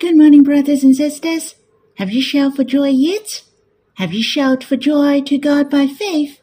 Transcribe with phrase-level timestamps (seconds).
[0.00, 1.56] Good morning, brothers and sisters.
[1.98, 3.42] Have you shouted for joy yet?
[3.96, 6.40] Have you shouted for joy to God by faith?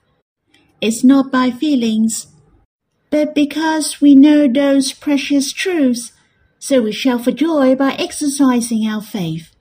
[0.79, 2.27] It's not by feelings,
[3.09, 6.11] but because we know those precious truths,
[6.59, 9.55] so we shout for joy by exercising our faith.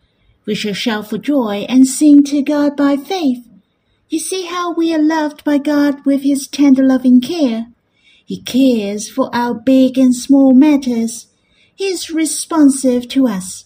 [0.45, 3.49] We shall shout for joy and sing to God by faith.
[4.11, 7.69] You see how we are loved by God with His tender loving care.
[8.27, 11.29] He cares for our big and small matters.
[11.75, 13.66] He is responsive to us.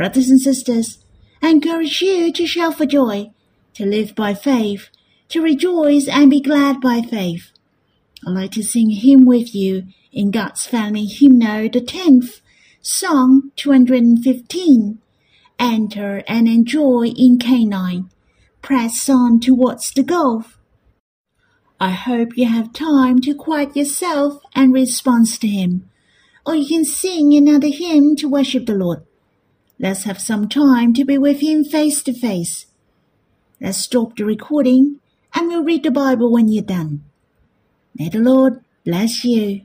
[0.00, 1.04] Brothers and sisters,
[1.42, 3.32] I encourage you to shout for joy,
[3.74, 4.88] to live by faith,
[5.28, 7.50] to rejoice and be glad by faith.
[8.26, 12.40] I'd like to sing a hymn with you in God's Family Hymnal, the 10th,
[12.80, 15.00] Song 215.
[15.58, 18.08] Enter and enjoy in Canaan
[18.62, 20.44] press on towards the goal.
[21.78, 25.90] I hope you have time to quiet yourself and respond to Him,
[26.46, 29.04] or you can sing another hymn to worship the Lord.
[29.82, 32.66] Let's have some time to be with Him face to face.
[33.62, 35.00] Let's stop the recording
[35.34, 37.04] and we'll read the Bible when you're done.
[37.98, 39.62] May the Lord bless you.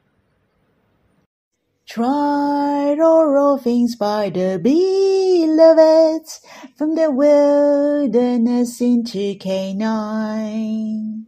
[1.85, 6.29] Tried all things by the beloved
[6.77, 11.27] from the wilderness into Canaan.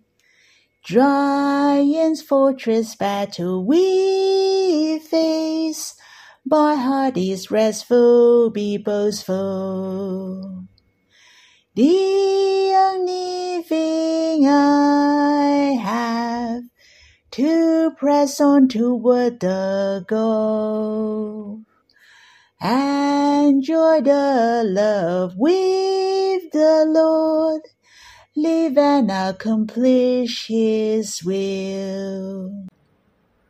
[0.86, 5.94] Giants fortress battle we face,
[6.48, 10.66] by heart is restful, be boastful.
[11.76, 16.64] The only thing I have
[17.32, 21.64] to press on toward the goal.
[22.60, 27.62] And enjoy the love with the Lord,
[28.36, 32.68] live and accomplish His will.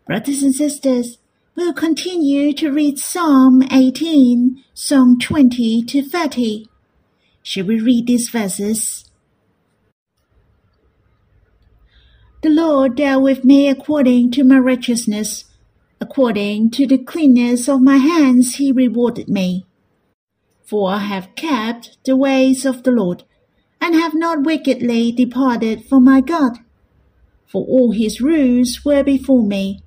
[0.05, 1.17] Brothers and sisters,
[1.57, 6.69] we'll continue to read Psalm 18, Psalm 20 to 30.
[7.41, 9.09] Shall we read these verses?
[12.43, 15.45] The Lord dealt with me according to my righteousness.
[15.99, 19.65] According to the cleanness of my hands, he rewarded me.
[20.63, 23.23] For I have kept the ways of the Lord,
[23.81, 26.59] and have not wickedly departed from my God.
[27.47, 29.81] For all his rules were before me,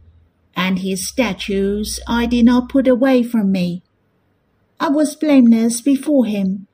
[0.56, 3.82] and his statutes I did not put away from me.
[4.78, 6.66] I was blameless before him,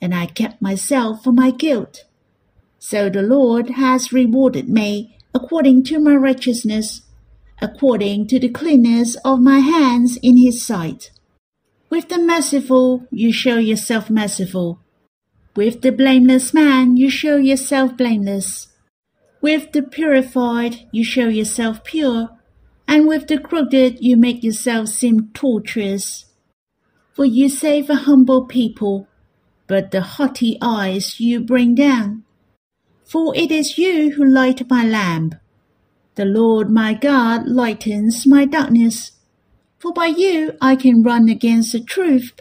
[0.00, 2.04] and I kept myself from my guilt.
[2.78, 7.02] So the Lord has rewarded me according to my righteousness,
[7.60, 11.10] according to the cleanness of my hands in his sight.
[11.90, 14.80] With the merciful you show yourself merciful.
[15.54, 18.68] With the blameless man you show yourself blameless.
[19.40, 22.30] With the purified you show yourself pure,
[22.92, 26.26] and with the crooked you make yourself seem tortuous.
[27.14, 29.08] For you save a humble people,
[29.66, 32.24] but the haughty eyes you bring down
[33.12, 35.34] for it is you who light my lamp.
[36.14, 39.12] The Lord my God lightens my darkness.
[39.78, 42.32] For by you I can run against the truth,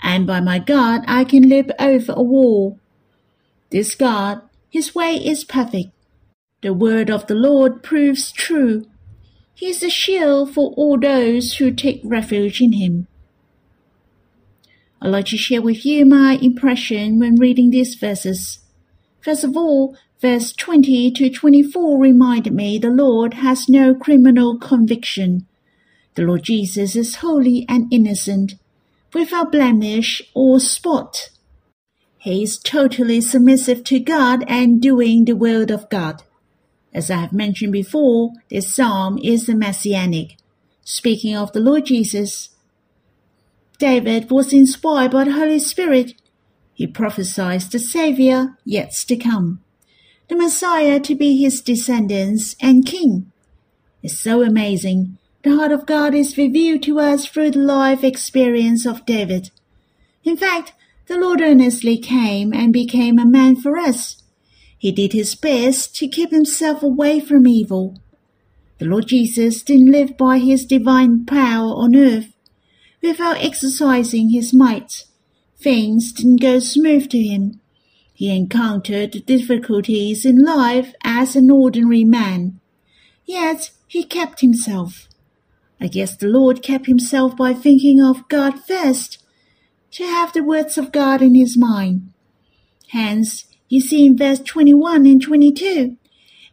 [0.00, 2.78] and by my God I can leap over a wall.
[3.70, 5.90] This God, his way is perfect.
[6.62, 8.86] The word of the Lord proves true.
[9.56, 13.06] He is a shield for all those who take refuge in him.
[15.00, 18.58] I'd like to share with you my impression when reading these verses.
[19.22, 25.46] First of all, verse 20 to 24 remind me the Lord has no criminal conviction.
[26.16, 28.56] The Lord Jesus is holy and innocent,
[29.14, 31.30] without blemish or spot.
[32.18, 36.24] He is totally submissive to God and doing the will of God.
[36.96, 40.38] As I have mentioned before, this psalm is the messianic.
[40.82, 42.48] Speaking of the Lord Jesus,
[43.78, 46.14] David was inspired by the Holy Spirit
[46.72, 49.62] he prophesied the Saviour yet to come,
[50.28, 53.30] the Messiah to be his descendants and king.
[54.02, 55.18] It's so amazing.
[55.42, 59.50] The heart of God is revealed to us through the life experience of David.
[60.24, 60.72] In fact,
[61.08, 64.22] the Lord earnestly came and became a man for us.
[64.86, 67.98] He did his best to keep himself away from evil.
[68.78, 72.32] The Lord Jesus didn't live by his divine power on earth
[73.02, 75.06] without exercising his might
[75.58, 77.60] Things didn't go smooth to him.
[78.14, 82.60] He encountered difficulties in life as an ordinary man.
[83.24, 85.08] Yet he kept himself.
[85.80, 89.18] I guess the Lord kept himself by thinking of God first,
[89.90, 92.12] to have the words of God in his mind.
[92.90, 95.96] Hence, you see in verse 21 and 22,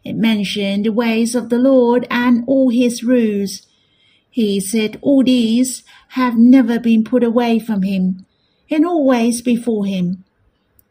[0.04, 3.66] it mentioned the ways of the Lord and all his rules.
[4.30, 8.26] He said all these have never been put away from him,
[8.70, 10.24] and always before him.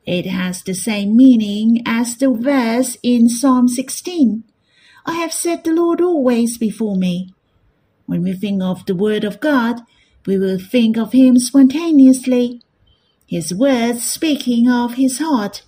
[0.05, 4.43] It has the same meaning as the verse in Psalm 16.
[5.05, 7.33] I have set the Lord always before me.
[8.05, 9.81] When we think of the Word of God,
[10.25, 12.61] we will think of Him spontaneously.
[13.25, 15.63] His words speaking of His heart.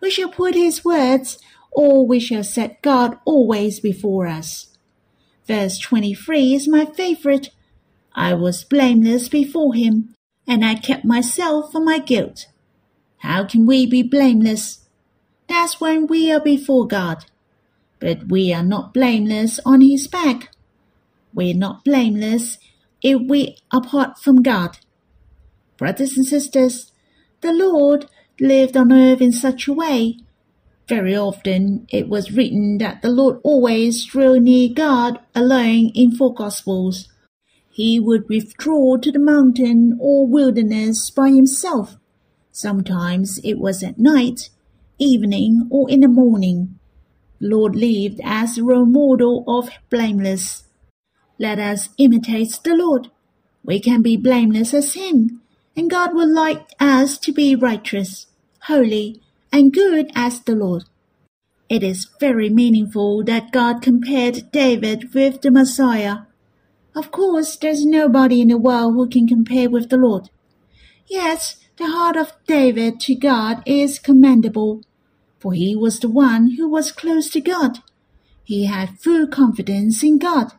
[0.00, 1.38] We shall put His words,
[1.70, 4.76] or we shall set God always before us.
[5.46, 7.50] Verse 23 is my favorite.
[8.14, 10.14] I was blameless before Him,
[10.46, 12.46] and I kept myself from my guilt.
[13.18, 14.86] How can we be blameless?
[15.48, 17.24] That's when we are before God.
[17.98, 20.50] But we are not blameless on His back.
[21.34, 22.58] We're not blameless
[23.02, 24.78] if we apart from God.
[25.76, 26.92] Brothers and sisters,
[27.40, 28.06] the Lord
[28.40, 30.18] lived on earth in such a way.
[30.88, 36.34] Very often it was written that the Lord always drew near God alone in four
[36.34, 37.08] Gospels.
[37.70, 41.96] He would withdraw to the mountain or wilderness by himself
[42.52, 44.50] Sometimes it was at night,
[44.98, 46.78] evening, or in the morning.
[47.40, 50.64] The Lord lived as a role model of blameless.
[51.38, 53.10] Let us imitate the Lord.
[53.64, 55.40] We can be blameless as Him,
[55.76, 58.26] and God would like us to be righteous,
[58.70, 59.20] holy,
[59.52, 60.84] and good as the Lord.
[61.68, 66.18] It is very meaningful that God compared David with the Messiah.
[66.94, 70.30] Of course, there's nobody in the world who can compare with the Lord.
[71.08, 74.82] Yet, the heart of David to God is commendable,
[75.40, 77.78] for he was the one who was close to God.
[78.44, 80.52] He had full confidence in God.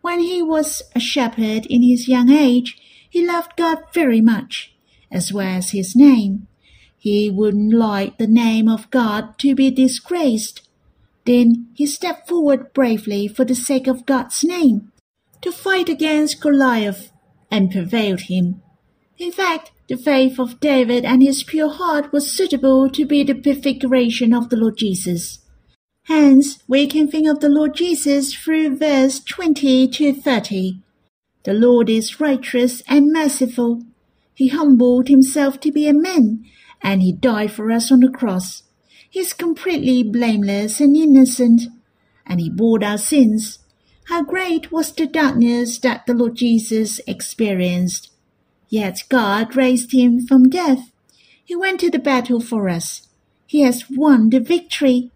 [0.00, 4.74] When he was a shepherd in his young age, he loved God very much,
[5.10, 6.46] as well as his name.
[7.04, 10.66] He wouldn't like the name of God to be disgraced.
[11.26, 14.90] Then he stepped forward bravely for the sake of God's name,
[15.42, 17.12] to fight against Goliath,
[17.50, 18.62] and prevailed him.
[19.18, 23.34] In fact, the faith of David and his pure heart was suitable to be the
[23.34, 25.40] prefiguration of the Lord Jesus.
[26.04, 30.80] Hence, we can think of the Lord Jesus through verse 20 to 30.
[31.42, 33.82] The Lord is righteous and merciful.
[34.32, 36.46] He humbled himself to be a man,
[36.84, 38.62] and he died for us on the cross.
[39.08, 41.62] He is completely blameless and innocent,
[42.26, 43.58] and he bore our sins.
[44.08, 48.10] How great was the darkness that the Lord Jesus experienced!
[48.68, 50.92] Yet God raised him from death.
[51.42, 53.08] He went to the battle for us.
[53.46, 55.10] He has won the victory.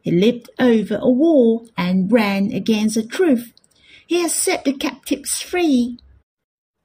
[0.00, 3.52] He leaped over a wall and ran against the truth.
[4.06, 5.98] He has set the captives free.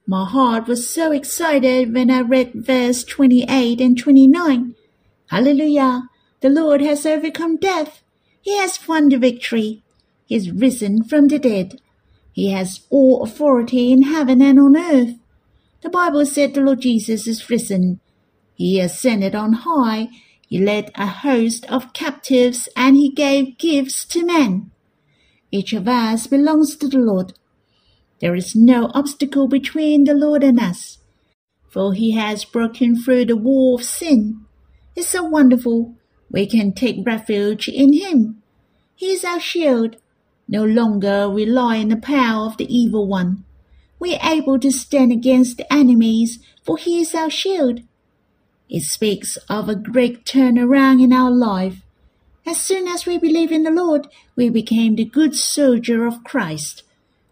[0.08, 4.76] My heart was so excited when I read verse 28 and 29.
[5.32, 6.04] Hallelujah!
[6.42, 8.04] The Lord has overcome death.
[8.40, 9.82] He has won the victory.
[10.28, 11.82] He is risen from the dead.
[12.34, 15.16] He has all authority in heaven and on earth.
[15.82, 18.00] The Bible said the Lord Jesus is risen.
[18.54, 20.10] He ascended on high.
[20.48, 24.70] He led a host of captives and he gave gifts to men.
[25.50, 27.34] Each of us belongs to the Lord.
[28.20, 31.00] There is no obstacle between the Lord and us,
[31.68, 34.46] for he has broken through the wall of sin.
[34.96, 35.96] It's so wonderful.
[36.32, 38.42] We can take refuge in him.
[38.96, 39.98] He is our shield.
[40.48, 43.46] No longer we rely on the power of the evil one
[44.00, 47.82] we are able to stand against the enemies, for he is our shield.
[48.70, 51.82] It speaks of a great turnaround in our life.
[52.46, 56.84] As soon as we believe in the Lord, we became the good soldier of Christ.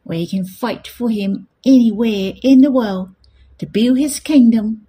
[0.06, 3.16] We can fight for him anywhere in the world
[3.60, 4.86] to build his kingdom.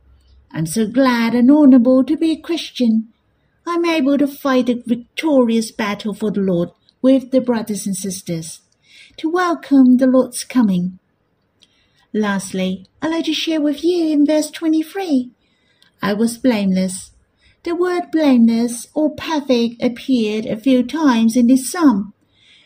[0.50, 3.12] I'm so glad and honorable to be a Christian.
[3.66, 8.60] I'm able to fight a victorious battle for the Lord with the brothers and sisters,
[9.18, 10.98] to welcome the Lord's coming.
[12.12, 15.30] Lastly, I'd like to share with you in verse 23.
[16.00, 17.10] I was blameless.
[17.64, 22.12] The word blameless or perfect appeared a few times in this psalm,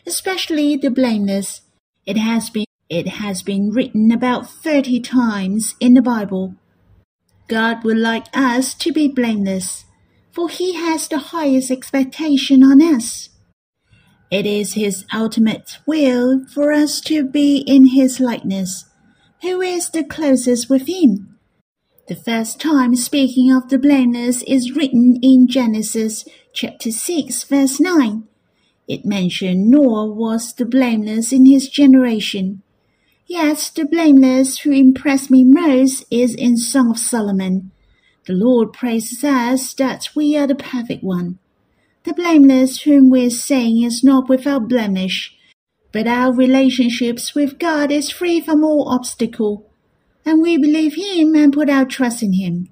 [0.05, 1.61] especially the blameless.
[2.09, 6.55] It has been it has been written about 30 times in the Bible.
[7.47, 9.85] God would like us to be blameless,
[10.31, 13.29] for he has the highest expectation on us.
[14.31, 18.85] It is his ultimate will for us to be in his likeness
[19.41, 21.37] who is the closest with him?
[22.07, 28.27] The first time speaking of the blameless is written in Genesis chapter 6 verse 9.
[28.89, 32.63] It mentioned Noah was the blameless in his generation.
[33.27, 37.69] Yet the blameless who impressed me most is in Song of Solomon.
[38.25, 41.37] The Lord praises us that we are the perfect one.
[42.03, 45.37] The blameless whom we are saying is not without blemish,
[45.91, 49.69] but our relationships with God is free from all obstacle.
[50.25, 52.69] and we believe Him and put our trust in Him.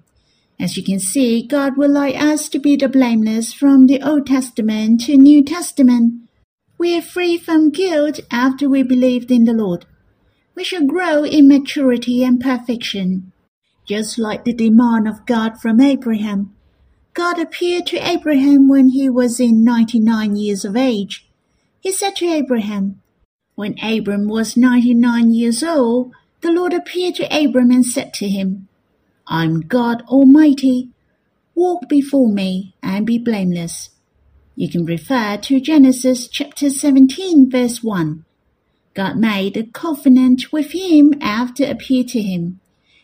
[0.60, 4.26] As you can see, God would like us to be the blameless from the Old
[4.26, 6.28] Testament to New Testament.
[6.80, 9.86] We are free from guilt after we believed in the Lord.
[10.56, 13.32] We shall grow in maturity and perfection,
[13.88, 16.56] just like the demand of God from Abraham.
[17.14, 21.30] God appeared to Abraham when he was in 99 years of age.
[21.80, 23.02] He said to Abraham,
[23.54, 28.67] When Abram was 99 years old, the Lord appeared to Abram and said to him,
[29.30, 30.90] I'm God Almighty.
[31.54, 33.90] Walk before me and be blameless.
[34.56, 38.24] You can refer to Genesis chapter 17 verse 1.
[38.94, 42.60] God made a covenant with him after appeared to him.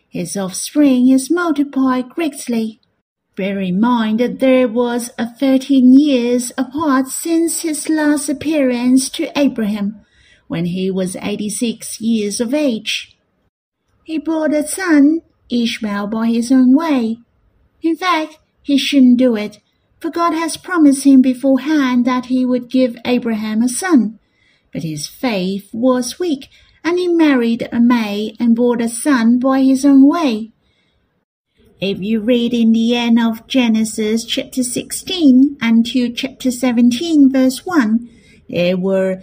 [0.10, 2.80] His offspring is multiplied greatly.
[3.36, 9.38] Bear in mind that there was a thirteen years apart since his last appearance to
[9.38, 10.06] Abraham,
[10.48, 13.18] when he was eighty-six years of age.
[14.03, 17.17] He bore a son, Ishmael, by his own way.
[17.81, 19.59] In fact, he shouldn't do it,
[20.00, 24.19] for God has promised him beforehand that he would give Abraham a son.
[24.71, 26.50] But his faith was weak,
[26.83, 30.51] and he married a maid and bore a son by his own way.
[31.79, 38.09] If you read in the end of Genesis chapter 16 until chapter 17 verse 1,
[38.47, 39.21] there were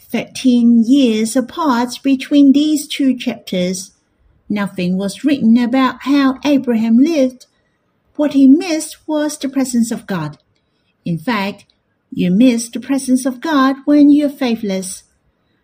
[0.00, 3.92] 13 years apart between these two chapters.
[4.52, 7.46] Nothing was written about how Abraham lived.
[8.16, 10.36] What he missed was the presence of God.
[11.06, 11.64] In fact,
[12.10, 15.04] you miss the presence of God when you're faithless.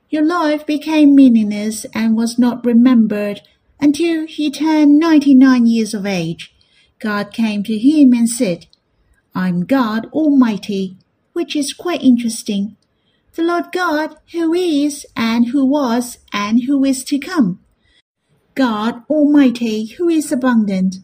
[0.08, 3.42] Your life became meaningless and was not remembered
[3.78, 6.56] until he turned 99 years of age.
[6.98, 8.68] God came to him and said,
[9.34, 10.96] I'm God Almighty,
[11.34, 12.74] which is quite interesting.
[13.34, 17.60] The Lord God who is and who was and who is to come.
[18.58, 20.96] God Almighty who is abundant.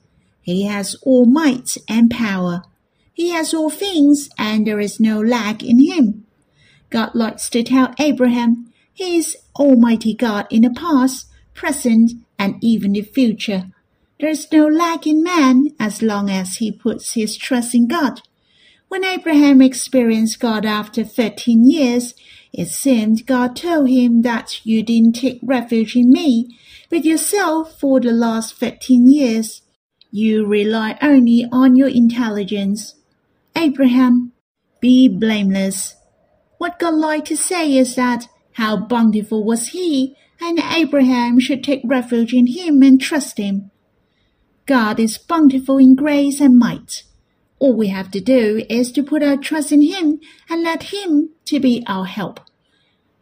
[0.43, 2.65] He has all might and power.
[3.13, 6.27] He has all things and there is no lack in him.
[6.91, 12.91] God likes to tell Abraham he is Almighty God in the past, present, and even
[12.91, 13.71] the future.
[14.19, 18.21] There is no lack in man as long as he puts his trust in God.
[18.89, 22.15] When Abraham experienced God after 13 years,
[22.57, 26.57] it seemed God told him that you didn't take refuge in me,
[26.89, 29.63] but yourself for the last 13 years.
[30.11, 32.95] You rely only on your intelligence.
[33.57, 34.33] Abraham,
[34.81, 35.97] be blameless.
[36.59, 41.83] What God liked to say is that how bountiful was he and Abraham should take
[41.85, 43.73] refuge in him and trust him.
[44.67, 47.03] God is bountiful in grace and might.
[47.59, 51.31] All we have to do is to put our trust in him and let him
[51.47, 52.41] to be our help.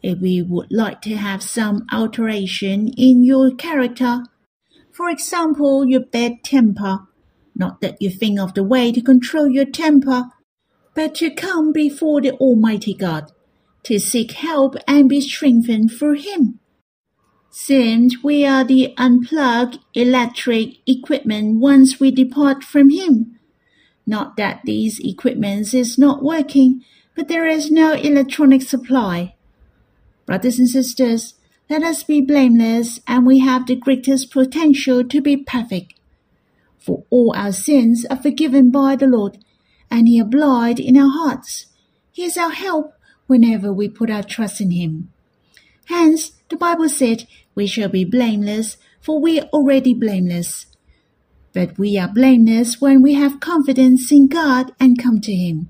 [0.02, 4.24] If we would like to have some alteration in your character,
[4.90, 7.06] for example, your bad temper,
[7.54, 10.24] not that you think of the way to control your temper,
[10.94, 13.30] but to come before the Almighty God,
[13.84, 16.58] to seek help and be strengthened through Him.
[17.50, 23.38] Since we are the unplugged electric equipment once we depart from Him.
[24.06, 29.34] Not that these equipments is not working, but there is no electronic supply.
[30.26, 31.34] Brothers and sisters,
[31.68, 35.94] let us be blameless and we have the greatest potential to be perfect.
[36.78, 39.38] For all our sins are forgiven by the Lord,
[39.90, 41.66] and He abides in our hearts.
[42.10, 42.94] He is our help
[43.26, 45.12] whenever we put our trust in Him.
[45.86, 50.66] Hence, the Bible said, We shall be blameless, for we are already blameless.
[51.54, 55.68] But we are blameless when we have confidence in God and come to Him.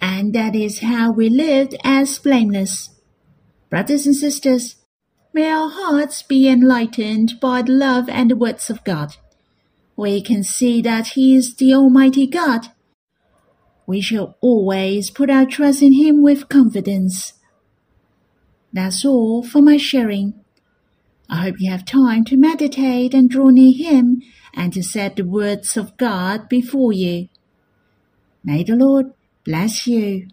[0.00, 2.90] And that is how we lived as blameless.
[3.70, 4.76] Brothers and sisters,
[5.32, 9.16] may our hearts be enlightened by the love and the words of God.
[9.96, 12.68] We can see that He is the Almighty God.
[13.86, 17.32] We shall always put our trust in Him with confidence.
[18.72, 20.34] That's all for my sharing.
[21.28, 24.22] I hope you have time to meditate and draw near Him
[24.54, 27.28] and to set the words of God before you.
[28.42, 29.12] May the Lord
[29.44, 30.28] bless you.